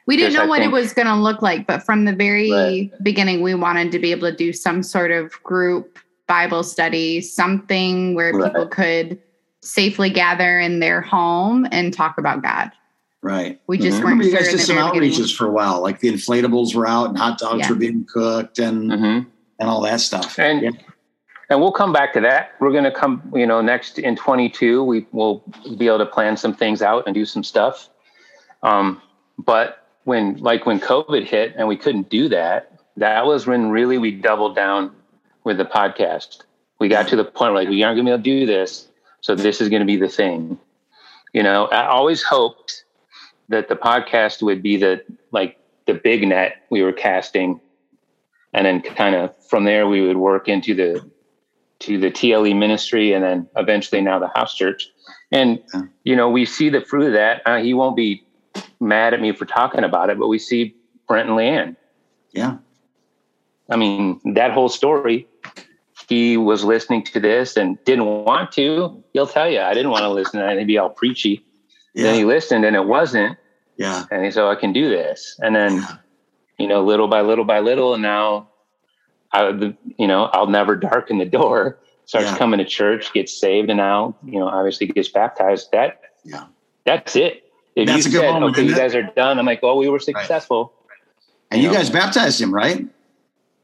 [0.07, 2.15] We didn't know I what think, it was going to look like, but from the
[2.15, 2.91] very right.
[3.03, 8.15] beginning, we wanted to be able to do some sort of group Bible study, something
[8.15, 8.51] where right.
[8.51, 9.21] people could
[9.61, 12.73] safely gather in their home and talk about God.
[13.21, 13.61] Right.
[13.67, 14.07] We just mm-hmm.
[14.07, 14.25] weren't.
[14.25, 17.39] You guys did some outreaches for a while, like the inflatables were out and hot
[17.39, 17.69] dogs yeah.
[17.69, 19.29] were being cooked and mm-hmm.
[19.59, 20.39] and all that stuff.
[20.39, 20.71] And yeah.
[21.51, 22.53] And we'll come back to that.
[22.61, 25.43] We're going to come, you know, next in 22, we will
[25.77, 27.89] be able to plan some things out and do some stuff.
[28.63, 29.01] Um,
[29.39, 33.99] but when like when COVID hit and we couldn't do that, that was when really
[33.99, 34.95] we doubled down
[35.45, 36.43] with the podcast.
[36.79, 38.89] We got to the point like we aren't going to be able to do this
[39.25, 40.59] so this is going to be the thing.
[41.33, 42.85] You know, I always hoped
[43.49, 47.59] that the podcast would be the like the big net we were casting,
[48.53, 51.11] and then kind of from there we would work into the
[51.85, 54.89] to the TLE ministry, and then eventually now the house church.
[55.33, 55.63] And
[56.05, 57.43] you know, we see the fruit of that.
[57.47, 58.25] Uh, he won't be
[58.81, 60.75] mad at me for talking about it, but we see
[61.09, 61.77] Brent and Leanne.
[62.33, 62.59] Yeah.
[63.71, 65.27] I mean, that whole story
[66.09, 70.03] he was listening to this and didn't want to, he'll tell you, I didn't want
[70.03, 71.45] to listen and would be all preachy.
[71.95, 72.05] Yeah.
[72.05, 73.39] Then he listened and it wasn't.
[73.77, 74.05] Yeah.
[74.11, 75.39] And he said, I can do this.
[75.41, 75.97] And then, yeah.
[76.59, 78.49] you know, little by little by little, and now
[79.35, 81.79] I, you know, I'll never darken the door.
[82.07, 82.39] Starts yeah.
[82.39, 85.71] coming to church, gets saved, and now, you know, obviously gets baptized.
[85.73, 86.45] That, yeah,
[86.85, 87.51] that's it.
[87.77, 89.99] If that's you said, moment, okay, you guys are done, I'm like, oh, we were
[89.99, 90.75] successful.
[90.87, 90.99] Right.
[91.51, 91.81] And you, you know?
[91.81, 92.87] guys baptized him, right?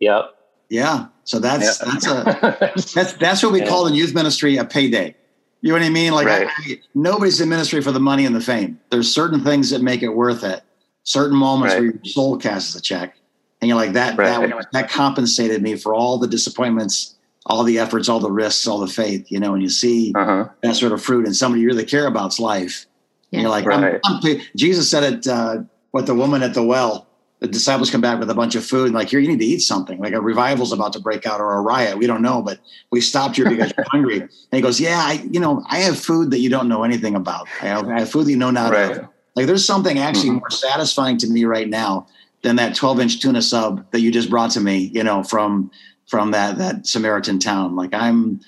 [0.01, 0.35] Yep.
[0.71, 1.07] Yeah.
[1.25, 1.93] So that's yeah.
[1.93, 3.69] that's a that's that's what we yeah.
[3.69, 5.15] call in youth ministry a payday.
[5.61, 6.13] You know what I mean?
[6.15, 6.49] Like right.
[6.49, 8.81] I, nobody's in ministry for the money and the fame.
[8.91, 10.63] There's certain things that make it worth it.
[11.03, 11.81] Certain moments right.
[11.81, 13.17] where your soul casts a check,
[13.61, 14.17] and you're like that.
[14.17, 14.49] Right.
[14.49, 17.15] That that compensated me for all the disappointments
[17.47, 20.45] all the efforts, all the risks, all the faith, you know, and you see Uh-huh.
[20.63, 22.85] that sort of fruit in somebody you really care about's life.
[23.33, 24.21] And you're like, I'm- I'm,
[24.55, 27.07] Jesus said it, uh, what the woman at the well,
[27.41, 29.45] the disciples come back with a bunch of food and like, here, you need to
[29.47, 29.99] eat something.
[29.99, 31.97] Like a revival's about to break out or a riot.
[31.97, 32.59] We don't know, but
[32.93, 34.21] we stopped here because you're hungry.
[34.21, 37.15] And he goes, yeah, I, you know, I have food that you don't know anything
[37.17, 37.49] about.
[37.63, 38.99] I have, I have food that you know not Right.
[38.99, 39.09] of.
[39.35, 40.41] Like there's something actually Mhm.
[40.41, 42.07] more satisfying to me right now
[42.43, 45.71] than that 12 inch tuna sub that you just brought to me, you know, from,
[46.07, 47.77] from that, that Samaritan town.
[47.77, 48.41] Like I'm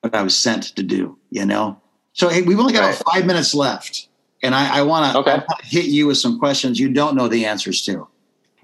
[0.00, 1.80] what I was sent to do, you know?
[2.12, 4.08] So hey, we've only got about five minutes left.
[4.42, 5.42] And I, I want to Okay.
[5.64, 8.06] hit you with some questions you don't know the answers to.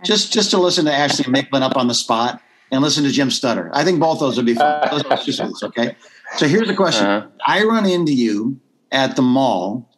[0.05, 3.31] Just just to listen to Ashley Maitland up on the spot and listen to Jim
[3.31, 3.70] Stutter.
[3.72, 4.88] I think both those would be fun.
[4.90, 5.96] Those are two okay.
[6.37, 7.07] So here's the question.
[7.07, 7.29] Uh-huh.
[7.46, 8.59] I run into you
[8.90, 9.88] at the mall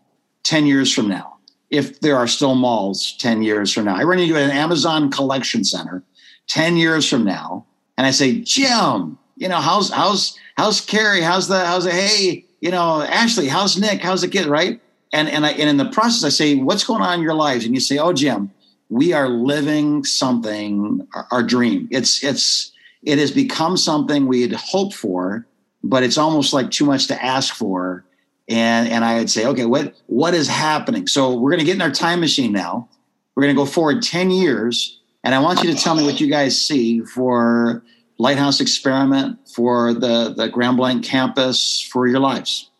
[0.43, 1.34] 10 years from now,
[1.75, 3.97] if there are still malls 10 years from now.
[3.97, 6.03] I run into an Amazon collection center
[6.47, 11.23] 10 years from now, and I say, Jim, you know, how's how's how's Carrie?
[11.23, 14.01] How's the how's the hey, you know, Ashley, how's Nick?
[14.01, 14.47] How's the kid?
[14.47, 14.81] Right.
[15.13, 17.65] And and I and in the process, I say, What's going on in your lives?
[17.65, 18.51] And you say, Oh, Jim,
[18.89, 21.89] we are living something, our, our dream.
[21.91, 25.47] It's it's it has become something we had hoped for,
[25.83, 28.05] but it's almost like too much to ask for.
[28.49, 31.07] And and I would say, okay, what what is happening?
[31.07, 32.89] So we're gonna get in our time machine now.
[33.35, 36.29] We're gonna go forward 10 years, and I want you to tell me what you
[36.29, 37.83] guys see for
[38.19, 42.71] Lighthouse Experiment, for the, the Grand Blanc campus, for your lives.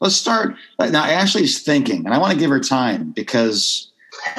[0.00, 0.56] Let's start.
[0.78, 3.90] Now, Ashley's thinking, and I want to give her time because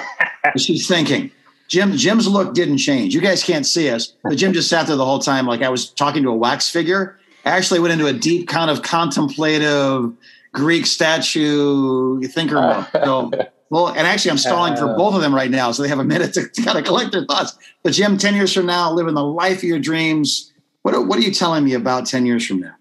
[0.57, 1.31] she's thinking.
[1.69, 3.15] Jim, Jim's look didn't change.
[3.15, 5.69] You guys can't see us, but Jim just sat there the whole time like I
[5.69, 7.17] was talking to a wax figure.
[7.45, 10.13] Ashley went into a deep kind of contemplative
[10.53, 12.85] Greek statue thinker mode.
[12.93, 13.31] So,
[13.69, 14.95] well, and actually, I'm stalling for Uh.
[14.97, 17.11] both of them right now, so they have a minute to, to kind of collect
[17.11, 17.57] their thoughts.
[17.83, 20.51] But Jim, ten years from now, living the life of your dreams.
[20.83, 22.75] What are, what are you telling me about ten years from now?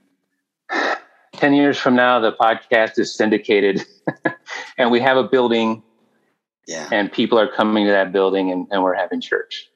[1.37, 3.85] 10 years from now, the podcast is syndicated
[4.79, 5.83] and we have a building
[6.69, 9.69] Yeah, and people are coming to that building and, and we're having church.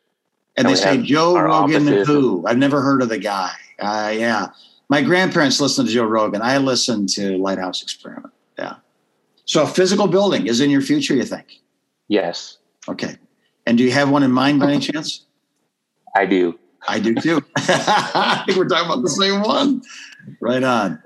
[0.57, 2.47] and and they say Joe Rogan who?
[2.47, 3.51] I've never heard of the guy.
[3.81, 4.49] Uh, yeah,
[4.89, 6.43] my grandparents listened to Joe Rogan.
[6.43, 8.33] I listened to Lighthouse Experiment.
[8.59, 8.77] Yeah.
[9.45, 11.61] So a physical building is in your future, you think?
[12.09, 13.17] Yes, Okay.
[13.67, 15.25] And do you have one in mind by any chance?
[16.15, 16.59] I do.
[16.87, 17.45] I do too.
[17.57, 19.83] I think we're talking about the same one.
[20.41, 21.03] Right on.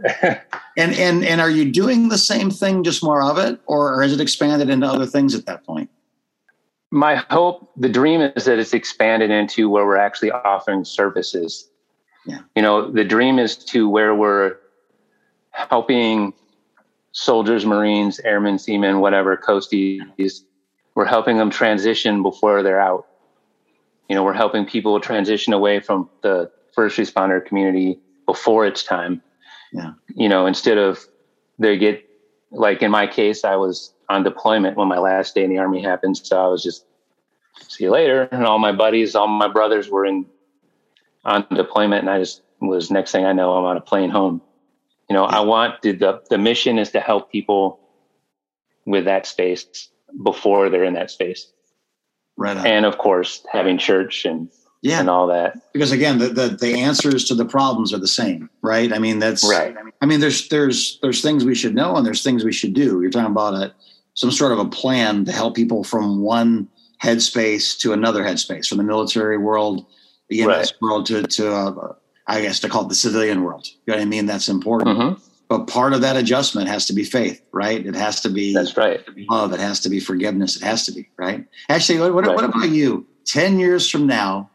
[0.77, 4.13] And and and are you doing the same thing, just more of it, or has
[4.13, 5.91] it expanded into other things at that point?
[6.91, 11.70] My hope, the dream is that it's expanded into where we're actually offering services.
[12.27, 12.41] Yeah.
[12.55, 14.57] You know, the dream is to where we're
[15.51, 16.33] helping
[17.13, 20.43] soldiers, Marines, airmen, seamen, whatever, coasties.
[20.95, 23.07] We're helping them transition before they're out.
[24.09, 29.23] You know, we're helping people transition away from the first responder community before it's time.
[29.73, 29.93] Yeah.
[30.15, 31.05] You know, instead of
[31.59, 32.05] they get
[32.51, 35.81] like in my case, I was on deployment when my last day in the army
[35.81, 36.17] happened.
[36.19, 36.85] So I was just
[37.69, 38.29] see you later.
[38.33, 40.27] And all my buddies, all my brothers were in
[41.25, 44.41] on deployment, and I just was next thing I know, I'm on a plane home.
[45.09, 47.81] You know, I want the the, the mission is to help people
[48.87, 49.89] with that space
[50.25, 51.51] before they're in that space,
[52.37, 52.67] Right on.
[52.67, 54.49] and of course having church and
[54.83, 55.59] yeah, and all that.
[55.73, 58.93] because again, the, the the answers to the problems are the same, right?
[58.93, 59.75] I mean, that's Right.
[60.01, 63.01] I mean, there's there's there's things we should know and there's things we should do.
[63.03, 63.75] You're talking about a
[64.15, 66.69] some sort of a plan to help people from one
[67.03, 69.87] headspace to another headspace, from the military world,
[70.31, 70.73] the EMS Right.
[70.81, 71.93] world to to uh,
[72.27, 73.67] I guess to call it the civilian world.
[73.67, 74.27] You know what I mean?
[74.27, 74.97] That's important.
[74.97, 75.13] hmm
[75.49, 77.85] But part of that adjustment has to be faith, right?
[77.85, 79.01] It has to be That's right.
[79.29, 79.53] love.
[79.53, 80.57] It has to be forgiveness.
[80.57, 81.45] It has to be right.
[81.69, 82.37] Actually, what, what, Right.
[82.37, 83.07] what about you?
[83.27, 84.49] Ten years from now,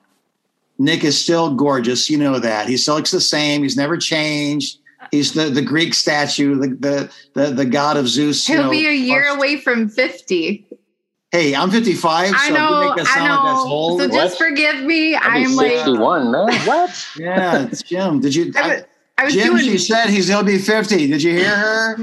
[0.79, 2.09] Nick is still gorgeous.
[2.09, 3.61] You know that he still looks the same.
[3.63, 4.79] He's never changed.
[5.11, 8.47] He's the, the Greek statue, the, the the the god of Zeus.
[8.47, 8.69] He'll know.
[8.71, 10.65] be a year away from 50.
[11.35, 12.33] Hey, I'm 55.
[12.33, 13.69] I so know, you make that I sound like that's know.
[13.71, 13.99] old.
[13.99, 14.47] So just What?
[14.49, 15.15] forgive me.
[15.15, 16.47] I'll be I'm like, 61, man.
[16.65, 17.07] What?
[17.17, 18.21] yeah, it's Jim.
[18.21, 18.53] Did you?
[18.55, 18.83] I was,
[19.17, 19.65] I was Jim, doing.
[19.65, 21.07] she said he's he'll be 50.
[21.07, 21.97] Did you hear her?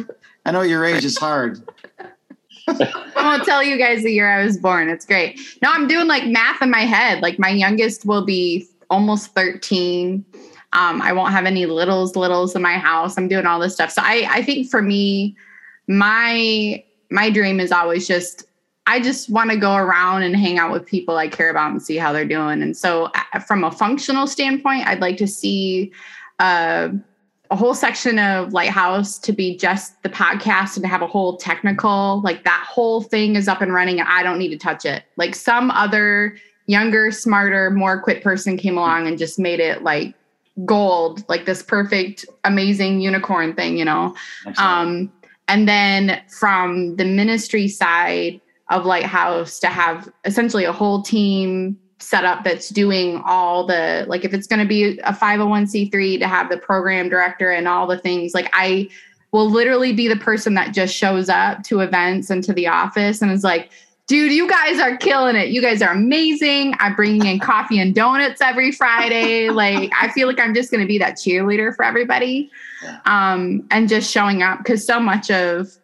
[0.44, 1.62] I know your age is hard.
[2.68, 4.90] I won't tell you guys the year I was born.
[4.90, 5.40] It's great.
[5.62, 7.22] No, I'm doing like math in my head.
[7.22, 10.26] Like my youngest will be almost 13.
[10.74, 13.16] Um, I won't have any littles, littles in my house.
[13.16, 13.92] I'm doing all this stuff.
[13.92, 15.34] So I, I think for me,
[15.88, 18.44] my my dream is always just
[18.86, 21.80] I just want to go around and hang out with people I care about and
[21.80, 22.62] see how they're doing.
[22.62, 25.92] And so, uh, from a functional standpoint, I'd like to see
[26.40, 26.88] uh,
[27.52, 31.36] a whole section of Lighthouse to be just the podcast and to have a whole
[31.36, 34.84] technical, like that whole thing is up and running and I don't need to touch
[34.84, 35.04] it.
[35.16, 40.14] Like some other younger, smarter, more equipped person came along and just made it like
[40.64, 44.14] gold, like this perfect, amazing unicorn thing, you know.
[44.56, 45.12] Um,
[45.48, 48.40] and then from the ministry side
[48.72, 54.24] of Lighthouse to have essentially a whole team set up that's doing all the like
[54.24, 57.96] if it's going to be a 501c3 to have the program director and all the
[57.96, 58.88] things like I
[59.30, 63.22] will literally be the person that just shows up to events and to the office
[63.22, 63.70] and is like
[64.06, 65.48] dude, you guys are killing it.
[65.48, 66.74] You guys are amazing.
[66.78, 69.48] I'm bringing in coffee and donuts every Friday.
[69.48, 72.50] like, I feel like I'm just going to be that cheerleader for everybody.
[73.06, 75.78] Um, and just showing up because so much of,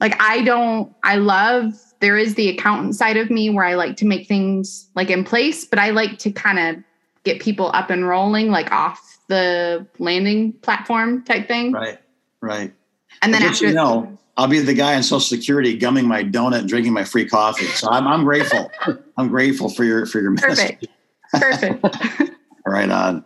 [0.00, 3.96] like, I don't, I love, there is the accountant side of me where I like
[3.98, 6.82] to make things like in place, but I like to kind of
[7.22, 11.70] get people up and rolling, like off the landing platform type thing.
[11.70, 11.98] Right,
[12.40, 12.74] right.
[13.22, 16.58] And then after, you know, I'll be the guy on Social Security gumming my donut
[16.58, 17.66] and drinking my free coffee.
[17.66, 18.68] So I'm, I'm grateful.
[19.16, 20.88] I'm grateful for your for your perfect,
[21.32, 21.80] message.
[21.80, 22.32] perfect.
[22.66, 23.24] right on.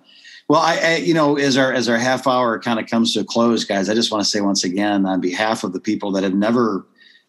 [0.48, 3.20] Well, I, I, you know as our as our half hour kind of comes to
[3.20, 6.12] a close, guys, I just want to say once again on behalf of the people
[6.12, 6.84] that have never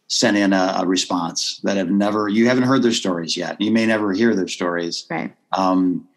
[0.08, 3.60] sent in a, a response, that have never you haven't heard their stories yet.
[3.60, 5.06] You may never hear their stories.
[5.10, 5.34] Right.
[5.52, 6.08] Um,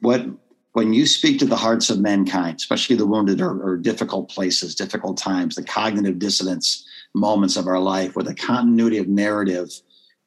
[0.00, 0.26] what
[0.72, 4.74] when you speak to the hearts of mankind, especially the wounded or, or difficult places,
[4.74, 9.70] difficult times, the cognitive dissonance moments of our life with a continuity of narrative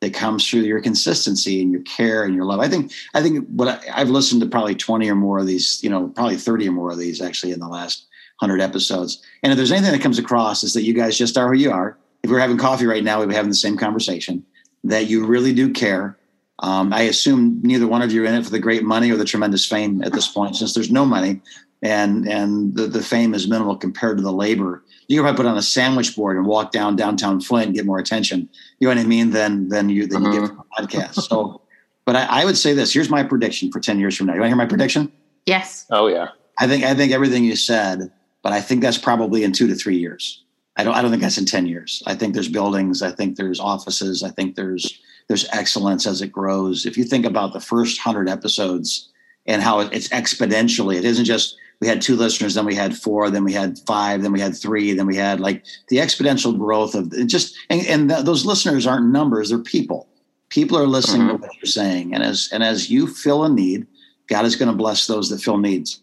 [0.01, 2.59] that comes through your consistency and your care and your love.
[2.59, 5.83] I think I think what I, I've listened to probably 20 or more of these,
[5.83, 8.05] you know, probably 30 or more of these actually in the last
[8.39, 9.23] 100 episodes.
[9.41, 11.71] And if there's anything that comes across is that you guys just are who you
[11.71, 11.97] are.
[12.25, 14.45] If we are having coffee right now, we'd be having the same conversation
[14.83, 16.17] that you really do care.
[16.59, 19.15] Um, I assume neither one of you are in it for the great money or
[19.15, 21.41] the tremendous fame at this point, since there's no money
[21.81, 25.45] and and the, the fame is minimal compared to the labor you could probably put
[25.45, 28.49] on a sandwich board and walk down downtown Flint and get more attention.
[28.79, 29.31] You know what I mean?
[29.31, 30.55] Than than you than you get mm-hmm.
[30.55, 31.21] from a podcast.
[31.23, 31.61] So,
[32.05, 32.93] but I, I, would say this.
[32.93, 34.33] Here's my prediction for ten years from now.
[34.33, 35.11] You want to hear my prediction?
[35.45, 35.85] Yes.
[35.91, 36.29] Oh yeah.
[36.57, 38.11] I think I think everything you said,
[38.41, 40.43] but I think that's probably in two to three years.
[40.77, 42.03] I don't I don't think that's in ten years.
[42.05, 43.01] I think there's buildings.
[43.01, 44.23] I think there's offices.
[44.23, 46.85] I think there's there's excellence as it grows.
[46.85, 49.09] If you think about the first hundred episodes
[49.45, 53.29] and how it's exponentially, it isn't just we had two listeners, then we had four,
[53.29, 56.95] then we had five, then we had three, then we had like the exponential growth
[56.95, 60.07] of just and, and th- those listeners aren't numbers, they're people.
[60.49, 61.37] People are listening mm-hmm.
[61.37, 62.13] to what you're saying.
[62.13, 63.87] And as and as you fill a need,
[64.27, 66.01] God is going to bless those that fill needs.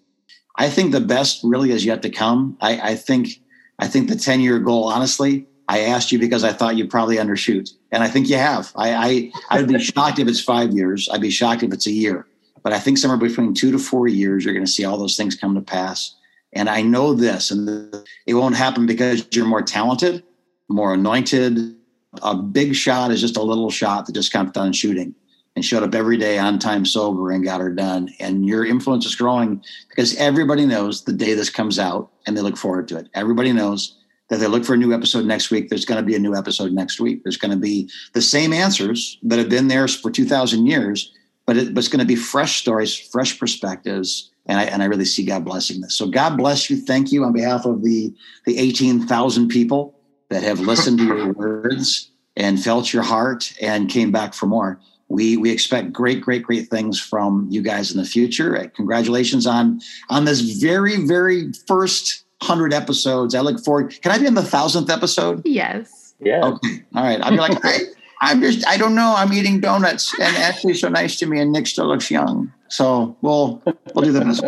[0.57, 2.59] I think the best really is yet to come.
[2.61, 3.41] I, I think
[3.83, 7.17] I think the 10 year goal, honestly, I asked you because I thought you'd probably
[7.17, 7.69] undershoot.
[7.91, 8.71] And I think you have.
[8.77, 11.09] I I, I would be shocked if it's five years.
[11.11, 12.25] I'd be shocked if it's a year.
[12.63, 15.17] But I think somewhere between two to four years, you're going to see all those
[15.17, 16.15] things come to pass.
[16.53, 17.93] And I know this, and
[18.25, 20.23] it won't happen because you're more talented,
[20.69, 21.75] more anointed.
[22.23, 25.13] A big shot is just a little shot that just got done shooting
[25.55, 28.09] and showed up every day on time sober and got her done.
[28.21, 32.41] And your influence is growing because everybody knows the day this comes out and they
[32.41, 33.09] look forward to it.
[33.15, 33.99] Everybody knows
[34.31, 35.69] that they look for a new episode next week.
[35.69, 37.23] There's going to be a new episode next week.
[37.23, 41.13] There's going to be the same answers that have been there for 2,000 years
[41.47, 44.87] but, it, but it's going to be fresh stories, fresh perspectives, and I and I
[44.87, 45.97] really see God blessing this.
[45.97, 46.77] So God bless you.
[46.77, 48.13] Thank you on behalf of the
[48.47, 49.99] the eighteen thousand people
[50.31, 54.81] that have listened to your words and felt your heart and came back for more.
[55.13, 58.57] We we expect great, great, great things from you guys in the future.
[58.57, 63.35] Uh, congratulations on on this very, very first hundred episodes.
[63.35, 64.01] I look forward.
[64.01, 65.43] Can I be in the thousandth episode?
[65.45, 66.15] Yes.
[66.19, 66.45] Yeah.
[66.47, 66.83] Okay.
[66.95, 67.21] All right.
[67.21, 67.81] I'll be like, hey,
[68.23, 69.15] I'm just, I don't know.
[69.15, 72.51] I'm eating donuts, and Ashley's so nice to me, and Nick still looks young.
[72.69, 73.63] So we'll
[73.95, 74.45] we'll do the best.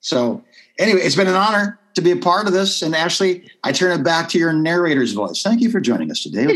[0.00, 0.42] So
[0.78, 2.80] anyway, it's been an honor to be a part of this.
[2.80, 5.42] And Ashley, I turn it back to your narrator's voice.
[5.42, 6.46] Thank you for joining us today.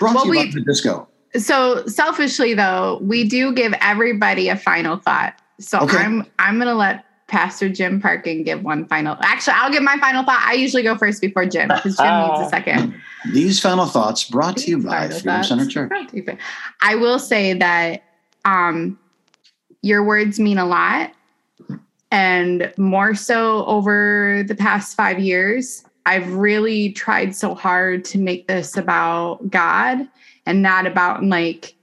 [0.00, 1.08] Brought well, to you we, by the disco.
[1.38, 5.34] So selfishly, though, we do give everybody a final thought.
[5.58, 5.98] So okay.
[5.98, 9.16] I'm I'm gonna let Pastor Jim Parkin give one final.
[9.20, 10.42] Actually, I'll give my final thought.
[10.44, 12.94] I usually go first before Jim because Jim needs a second.
[13.32, 15.92] These final thoughts brought to you by Freedom Center Church.
[16.82, 18.04] I will say that
[18.44, 18.98] um,
[19.82, 21.12] your words mean a lot,
[22.12, 25.82] and more so over the past five years.
[26.08, 30.06] I've really tried so hard to make this about God
[30.46, 31.74] and not about like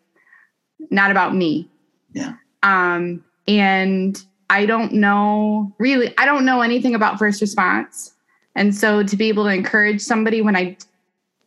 [0.89, 1.69] not about me.
[2.13, 2.33] Yeah.
[2.63, 8.13] Um, and I don't know really, I don't know anything about first response.
[8.55, 10.77] And so to be able to encourage somebody when I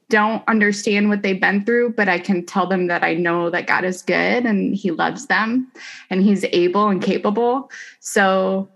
[0.09, 3.67] don't understand what they've been through, but I can tell them that I know that
[3.67, 5.71] God is good and He loves them
[6.11, 7.71] and He's able and capable.
[8.01, 8.69] So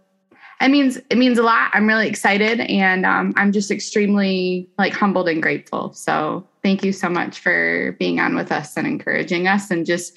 [0.60, 1.70] it means it means a lot.
[1.72, 5.92] I'm really excited and um, I'm just extremely like humbled and grateful.
[5.92, 10.16] So thank you so much for being on with us and encouraging us and just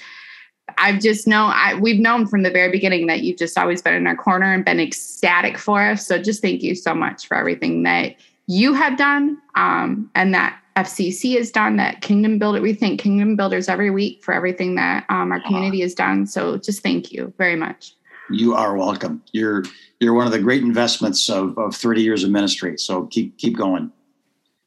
[0.77, 3.93] I've just known I, we've known from the very beginning that you've just always been
[3.93, 6.07] in our corner and been ecstatic for us.
[6.07, 8.15] So just thank you so much for everything that
[8.47, 11.77] you have done um, and that FCC has done.
[11.77, 15.81] That Kingdom Builder, we thank Kingdom Builders every week for everything that um, our community
[15.81, 16.25] has done.
[16.25, 17.95] So just thank you very much.
[18.29, 19.21] You are welcome.
[19.31, 19.63] You're
[19.99, 22.77] you're one of the great investments of, of 30 years of ministry.
[22.77, 23.91] So keep keep going.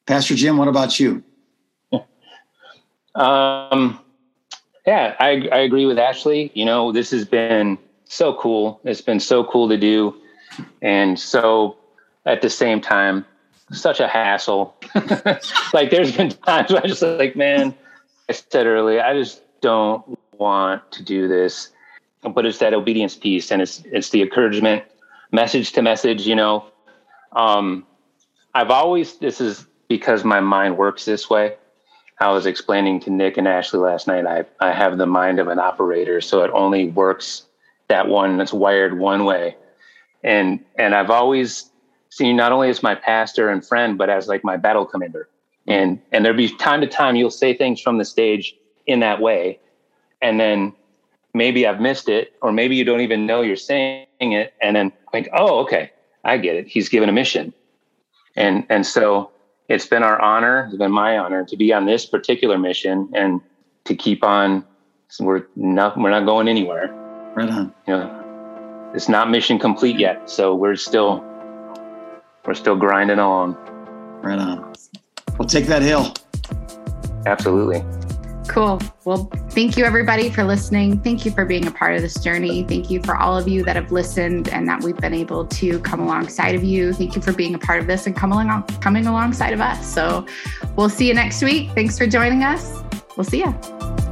[0.06, 1.24] Pastor Jim, what about you?
[3.16, 3.98] Um,
[4.86, 6.52] yeah, I, I agree with Ashley.
[6.54, 8.80] You know, this has been so cool.
[8.84, 10.14] It's been so cool to do.
[10.82, 11.76] And so
[12.24, 13.24] at the same time,
[13.72, 14.76] such a hassle.
[15.72, 17.74] like there's been times where I just like, man,
[18.28, 21.70] I said earlier, I just don't want to do this.
[22.22, 24.84] But it's that obedience piece and it's it's the encouragement,
[25.32, 26.66] message to message, you know.
[27.32, 27.86] Um
[28.54, 31.56] I've always this is because my mind works this way.
[32.18, 35.48] I was explaining to Nick and Ashley last night, I, I have the mind of
[35.48, 37.42] an operator, so it only works
[37.88, 39.56] that one that's wired one way.
[40.22, 41.70] And and I've always
[42.10, 45.28] seen not only as my pastor and friend, but as like my battle commander.
[45.66, 48.56] And and there'd be time to time you'll say things from the stage
[48.86, 49.60] in that way.
[50.22, 50.72] And then
[51.34, 54.54] maybe I've missed it, or maybe you don't even know you're saying it.
[54.62, 55.92] And then think, oh, okay,
[56.24, 56.66] I get it.
[56.66, 57.52] He's given a mission.
[58.34, 59.30] And and so
[59.68, 63.40] it's been our honor, it's been my honor to be on this particular mission and
[63.84, 64.64] to keep on.
[65.20, 66.88] We're not we're not going anywhere.
[67.34, 67.72] Right on.
[67.86, 71.24] You know, it's not mission complete yet, so we're still
[72.44, 73.54] we're still grinding along.
[74.22, 74.74] Right on.
[75.38, 76.12] We'll take that hill.
[77.26, 77.84] Absolutely.
[78.48, 78.80] Cool.
[79.04, 81.00] Well, thank you everybody for listening.
[81.02, 82.64] Thank you for being a part of this journey.
[82.64, 85.78] Thank you for all of you that have listened and that we've been able to
[85.80, 86.92] come alongside of you.
[86.92, 89.86] Thank you for being a part of this and coming along, coming alongside of us.
[89.86, 90.26] So
[90.76, 91.70] we'll see you next week.
[91.72, 92.82] Thanks for joining us.
[93.16, 94.05] We'll see you.